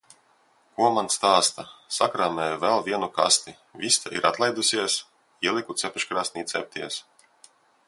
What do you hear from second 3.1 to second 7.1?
kasti. Vista ir atlaidusies. Ieliku cepeškrāsnī cepties.